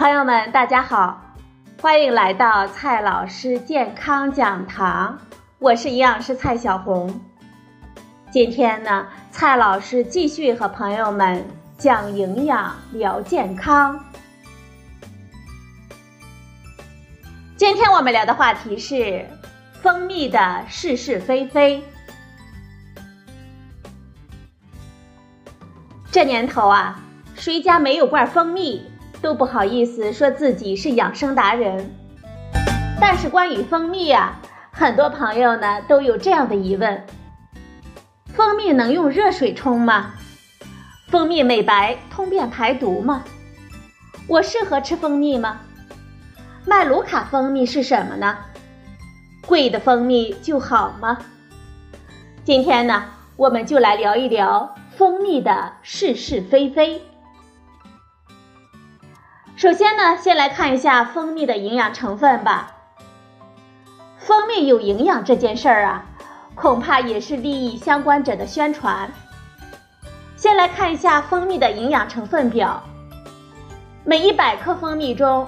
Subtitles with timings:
[0.00, 1.20] 朋友们，大家好，
[1.78, 5.18] 欢迎来到蔡老师健康讲堂，
[5.58, 7.20] 我是营养师蔡小红。
[8.30, 11.44] 今天呢，蔡老师继续和朋友们
[11.76, 14.02] 讲营养、聊健康。
[17.58, 19.26] 今天我们聊的话题是
[19.82, 21.84] 蜂蜜的是是非非。
[26.10, 26.98] 这年头啊，
[27.34, 28.89] 谁家没有罐蜂蜜？
[29.22, 31.90] 都不好意思说自己是养生达人，
[32.98, 37.04] 但是关于蜂蜜啊，很多朋友呢都有这样的疑问：
[38.28, 40.12] 蜂蜜能用热水冲吗？
[41.08, 43.22] 蜂蜜美白通便排毒吗？
[44.26, 45.60] 我适合吃蜂蜜吗？
[46.64, 48.38] 麦卢卡蜂蜜是什么呢？
[49.46, 51.18] 贵的蜂蜜就好吗？
[52.42, 53.04] 今天呢，
[53.36, 57.02] 我们就来聊一聊蜂蜜的是是非非。
[59.60, 62.74] 首先呢，先来看一下蜂蜜的营养成分吧。
[64.16, 66.06] 蜂蜜有营养这件事儿啊，
[66.54, 69.12] 恐怕也是利益相关者的宣传。
[70.34, 72.82] 先来看一下蜂蜜的营养成分表。
[74.02, 75.46] 每一百克蜂蜜中，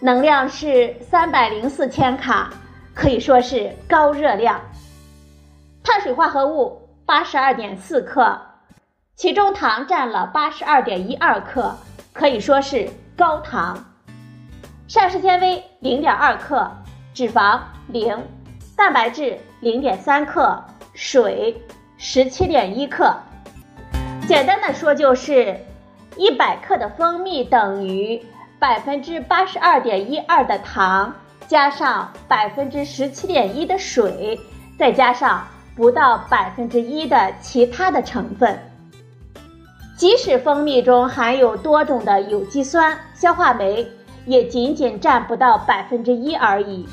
[0.00, 2.50] 能量是三百零四千卡，
[2.94, 4.60] 可以说是高热量。
[5.82, 8.38] 碳水化合物八十二点四克，
[9.14, 11.74] 其中糖占了八十二点一二克，
[12.12, 12.90] 可以说是。
[13.16, 13.82] 高糖，
[14.86, 16.70] 膳食纤维零点二克，
[17.14, 17.58] 脂肪
[17.88, 18.14] 零，
[18.76, 21.56] 蛋白质零点三克，水
[21.96, 23.16] 十七点一克。
[24.28, 25.58] 简单的说就是，
[26.14, 28.22] 一百克的蜂蜜等于
[28.58, 31.14] 百分之八十二点一二的糖，
[31.48, 34.38] 加上百分之十七点一的水，
[34.78, 35.42] 再加上
[35.74, 38.58] 不到百分之一的其他的成分。
[39.96, 43.90] 即使蜂蜜中含有多种的有机酸，消化酶
[44.26, 46.86] 也仅仅占不到百分之一而已。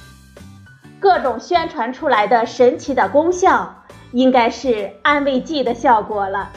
[1.01, 3.75] 各种宣传出来的神奇的功效，
[4.13, 6.49] 应该是安慰剂的效果了。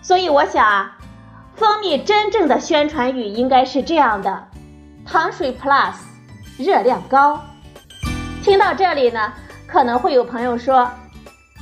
[0.00, 0.96] 所以我想啊，
[1.56, 4.44] 蜂蜜真正的宣传语应该是这样的：
[5.04, 5.94] 糖水 Plus，
[6.56, 7.40] 热量高。
[8.44, 9.32] 听到这里呢，
[9.66, 10.88] 可能会有朋友说，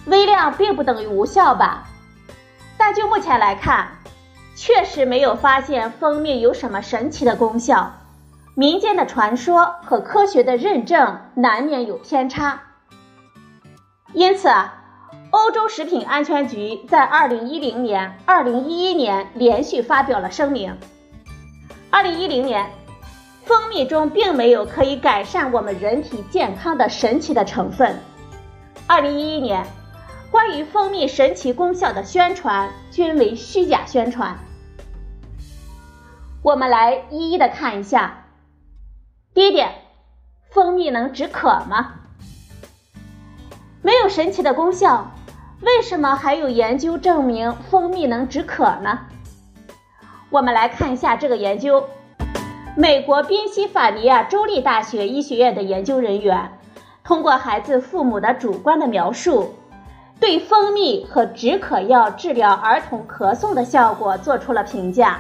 [0.04, 1.86] 微量并不等于无效吧？
[2.80, 3.88] 但就目前来看，
[4.56, 7.92] 确实没有发现蜂蜜有什么神奇的功效。
[8.54, 12.58] 民间的传说和科学的认证难免有偏差。
[14.14, 14.48] 因此，
[15.30, 20.74] 欧洲食品安全局在2010年、2011年连续发表了声明。
[21.92, 22.70] 2010年，
[23.44, 28.00] 蜂蜜中并没有可以改善我们人体健康的神奇的成分。
[28.88, 29.66] 2011年。
[30.30, 34.38] 关于蜂蜜神奇功效的宣传均为虚假宣传。
[36.41, 38.26] 我们来一一的看一下。
[39.34, 39.72] 第一点，
[40.48, 41.94] 蜂蜜能止渴吗？
[43.82, 45.10] 没有神奇的功效，
[45.62, 49.00] 为什么还有研究证明蜂蜜能止渴呢？
[50.30, 51.88] 我们来看一下这个研究。
[52.76, 56.56] 美国宾夕法尼亚州立大学医学院的研究人员，
[57.02, 59.56] 通过孩子父母的主观的描述。
[60.20, 65.19] 对蜂蜜和止渴药治疗儿童咳嗽的效果做出了评价，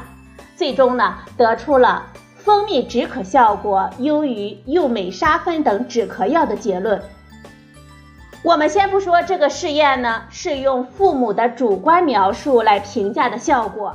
[0.54, 2.04] 最终呢得出了
[2.36, 7.00] 蜂蜜止渴效果优于右美沙芬等止咳药的结论。
[8.42, 13.94] 我们先不说这个试验呢是用父母的主观描述来评价的效果，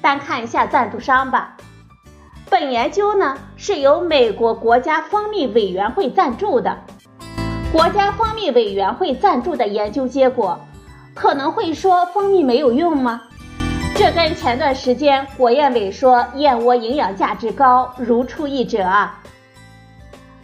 [0.00, 1.56] 单看一下赞助商吧。
[2.48, 6.78] 本研究呢是由美国国家蜂蜜委员会赞助的。
[7.72, 10.60] 国家蜂蜜委员会赞助的研究结果，
[11.14, 13.22] 可能会说蜂蜜没有用吗？
[13.96, 19.18] 这跟前段时间国宴委说燕窝营养价值高如出一辙啊。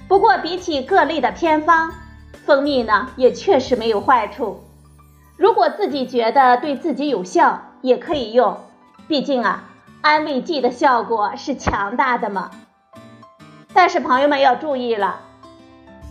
[0.09, 1.93] 不过比起各类的偏方，
[2.47, 4.65] 蜂蜜呢也确实没有坏处。
[5.37, 8.57] 如果自己觉得对自己有效，也可以用。
[9.07, 9.65] 毕竟啊，
[10.01, 12.51] 安慰剂的效果是强大的嘛。
[13.75, 15.21] 但是朋友们要注意了。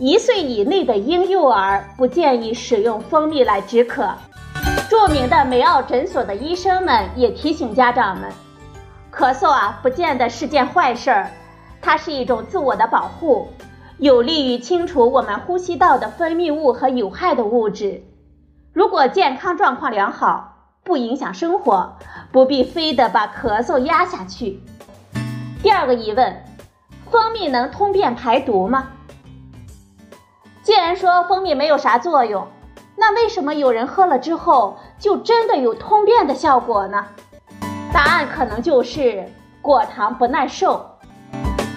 [0.00, 4.08] 一岁以内的婴幼儿不建议使用蜂蜜来止渴。
[4.88, 8.30] 著名的梅奥诊所的医生们也提醒家长们，
[9.12, 11.30] 咳嗽啊不见得是件坏事儿，
[11.82, 13.48] 它是一种自我的保护，
[13.98, 18.04] 有利于清除我们呼吸道的分泌物和有害的物质。
[18.72, 21.96] 如果健康状况良好，不影响生活，
[22.30, 24.62] 不必非得把咳嗽压下去。
[25.60, 26.44] 第二个疑问，
[27.10, 28.92] 蜂蜜能通便排毒吗？
[30.68, 32.46] 既然说蜂蜜没有啥作用，
[32.94, 37.06] 那为什么有人喝了之后就真的有通便的效果呢？
[37.90, 39.26] 答案可能就是
[39.62, 40.86] 果糖不耐受。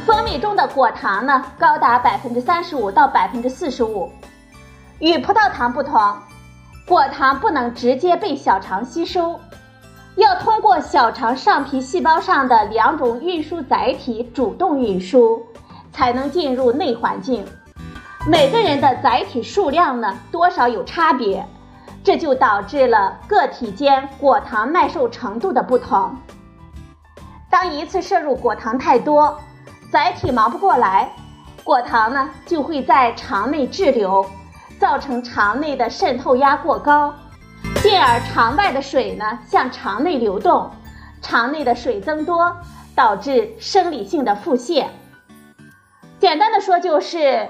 [0.06, 4.10] 蜂蜜中的果糖呢，高达百分之三十五到百分之四十五。
[5.00, 5.98] 与葡萄糖不同，
[6.86, 9.40] 果糖不能直接被小肠吸收，
[10.18, 15.42] 要通过小肠上皮细胞上的两种运输载体主动运输，
[15.94, 17.48] 才能进入内环境。
[18.28, 21.44] 每个人的载体数量呢，多少有差别，
[22.04, 26.16] 这就导致了个体间果糖耐受程度的不同。
[27.50, 29.40] 当一次摄入果糖太多，
[29.92, 31.12] 载体忙不过来，
[31.64, 34.24] 果糖呢就会在肠内滞留，
[34.80, 37.12] 造成肠内的渗透压过高，
[37.82, 40.70] 进而肠外的水呢向肠内流动，
[41.24, 42.56] 肠内的水增多，
[42.94, 44.86] 导致生理性的腹泻。
[46.20, 47.50] 简单的说就是。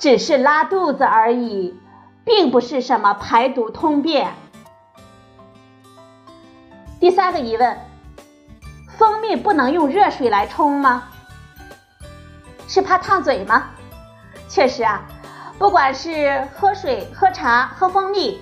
[0.00, 1.78] 只是拉肚子而已，
[2.24, 4.32] 并不是什么排毒通便。
[6.98, 7.78] 第三个疑问：
[8.96, 11.02] 蜂蜜不能用热水来冲吗？
[12.66, 13.66] 是怕烫嘴吗？
[14.48, 15.02] 确实啊，
[15.58, 18.40] 不管是喝水、喝茶、喝蜂蜜，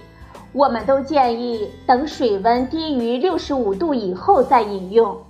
[0.52, 5.24] 我们都建议等水温低于六十五度以后再饮用，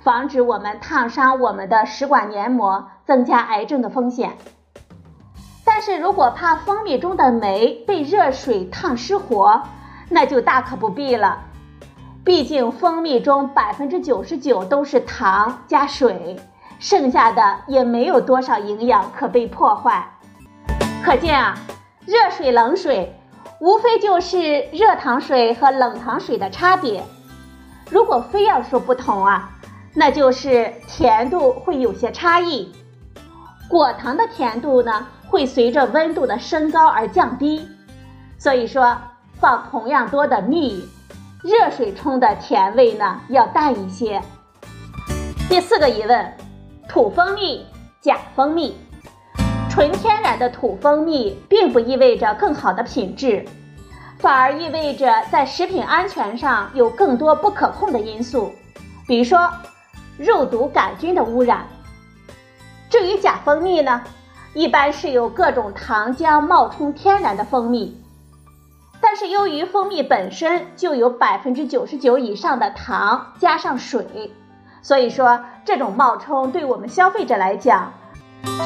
[0.00, 4.36] 防止我们烫伤我们的食管黏膜，增加癌症的风险。
[5.82, 9.62] 但是如果怕蜂蜜中的酶被热水烫失活，
[10.10, 11.38] 那就大可不必了。
[12.22, 16.38] 毕竟蜂蜜中百分之九十九都是糖加水，
[16.78, 20.06] 剩下的也没有多少营养可被破坏。
[21.02, 21.56] 可见啊，
[22.04, 23.18] 热水冷水
[23.58, 27.02] 无非就是热糖水和冷糖水的差别。
[27.88, 29.48] 如果非要说不同啊，
[29.94, 32.70] 那就是甜度会有些差异。
[33.66, 35.06] 果糖的甜度呢？
[35.30, 37.68] 会随着温度的升高而降低，
[38.36, 38.98] 所以说
[39.38, 40.84] 放同样多的蜜，
[41.44, 44.20] 热水冲的甜味呢要淡一些。
[45.48, 46.34] 第四个疑问：
[46.88, 47.64] 土蜂蜜、
[48.00, 48.76] 假蜂蜜，
[49.70, 53.46] 纯天然的土蜂蜜并不意味着更好的品质，
[54.18, 58.52] 反而意味着在食品安全上有更多不可控的因素，
[59.06, 59.48] 比如说
[60.18, 61.64] 肉毒杆菌的污染。
[62.88, 64.02] 至于假蜂蜜呢？
[64.52, 68.02] 一般是由各种糖浆冒充天然的蜂蜜，
[69.00, 74.32] 但是由于蜂蜜本身就有百分之九十九以上的糖加上水，
[74.82, 77.92] 所以说这种冒充对我们消费者来讲，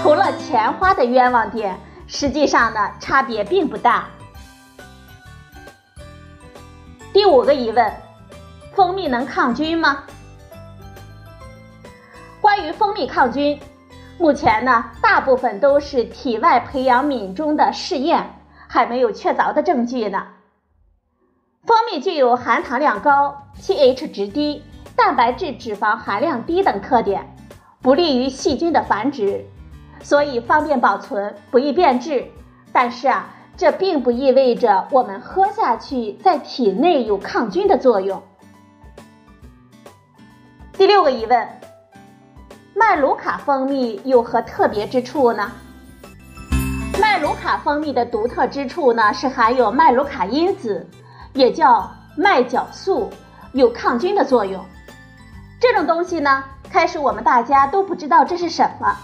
[0.00, 4.06] 除了钱花的冤枉点，实际上呢差别并不大。
[7.12, 7.92] 第五个疑问：
[8.74, 10.04] 蜂蜜能抗菌吗？
[12.40, 13.60] 关于蜂蜜抗菌。
[14.16, 18.36] 目前呢，大部分都是体外培养皿中的试验，
[18.68, 20.28] 还没有确凿的证据呢。
[21.64, 24.62] 蜂蜜具有含糖量高、pH 值低、
[24.96, 27.36] 蛋白质脂肪含量低等特点，
[27.82, 29.44] 不利于细菌的繁殖，
[30.00, 32.24] 所以方便保存，不易变质。
[32.72, 33.26] 但是啊，
[33.56, 38.22] 这并不意味着我们喝下去在体内有抗菌的作用。
[40.72, 41.73] 第六个疑问。
[42.86, 45.50] 麦卢卡蜂蜜有何特别之处呢？
[47.00, 50.86] 麦卢卡蜂蜜的独特之处呢，是含有麦卢卡因子，
[51.32, 53.10] 也叫麦角素，
[53.52, 54.62] 有抗菌的作用。
[55.58, 58.94] 这种东西呢，开始我们大家都不知道这是什么，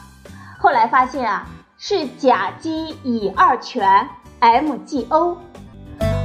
[0.59, 1.47] 后来发现啊，
[1.79, 4.07] 是甲基乙二醛
[4.41, 5.39] MgO，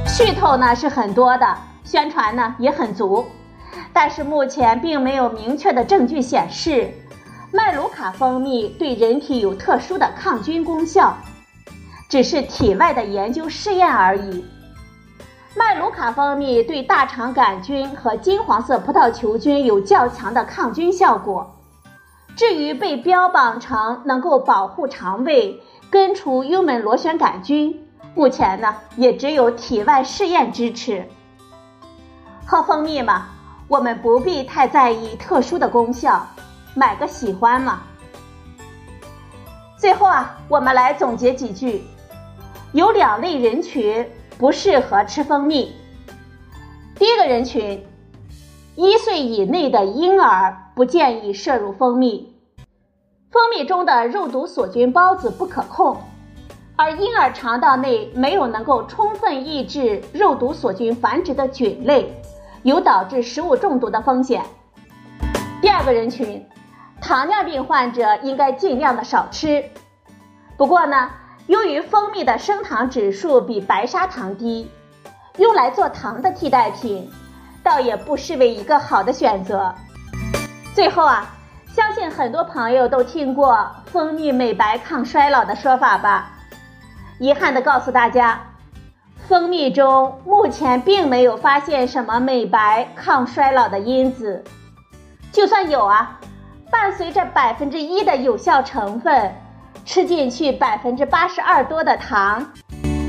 [0.06, 3.24] 噱头呢是很多的，宣传呢也很足，
[3.94, 6.92] 但是目前并没有明确的证据显示。
[7.52, 11.16] 麦卢卡蜂蜜对人体有特殊的抗菌功效，
[12.08, 14.44] 只是体外的研究试验而已。
[15.54, 21.54] 麦卢卡蜂蜜对大肠杆菌和金黄色葡萄球菌有较强的抗菌效果。
[22.34, 31.08] 至于被标榜成能够保护肠胃、根除幽门螺旋杆菌，目前呢也只有体外试验支持。
[32.44, 33.28] 喝蜂蜜嘛，
[33.68, 36.26] 我们不必太在意特殊的功效。
[36.76, 37.80] 买个喜欢嘛。
[39.78, 41.82] 最后啊，我们来总结几句：
[42.72, 44.06] 有两类人群
[44.36, 45.74] 不适合吃蜂蜜。
[46.98, 47.82] 第一个人群，
[48.74, 52.34] 一岁以内的婴儿不建议摄入蜂蜜。
[53.30, 55.96] 蜂蜜中的肉毒锁菌孢子不可控，
[56.76, 62.14] 而婴儿肠道内没有能够充分抑制肉毒锁菌繁殖的菌类，
[62.64, 64.42] 有导致食物中毒的风险。
[65.62, 66.46] 第二个人群。
[67.00, 69.64] 糖尿病患者应该尽量的少吃。
[70.56, 71.10] 不过呢，
[71.46, 74.70] 由于蜂蜜的升糖指数比白砂糖低，
[75.38, 77.10] 用来做糖的替代品，
[77.62, 79.74] 倒也不失为一个好的选择。
[80.74, 81.34] 最后啊，
[81.68, 86.32] 相信很多朋友都听过蜂蜜美白抗衰老的说法吧？
[87.18, 88.40] 遗憾的告诉大家，
[89.28, 94.42] 蜂蜜中目前并没有发现什么美白抗衰老的因子。
[95.32, 96.18] 就算有啊，
[96.70, 99.34] 伴随着百分之一的有效成分，
[99.84, 102.52] 吃进去百分之八十二多的糖，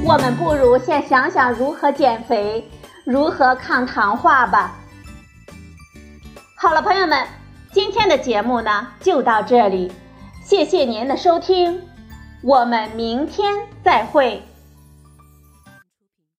[0.05, 2.69] 我们不如先想想如何减肥，
[3.03, 4.75] 如何抗糖化吧。
[6.55, 7.25] 好了，朋友们。
[7.73, 9.91] 今天的节目呢，就到这里，
[10.41, 11.79] 谢谢您的收听，
[12.41, 14.41] 我们明天再会。